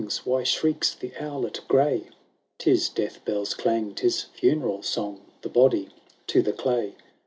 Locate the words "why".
0.25-0.41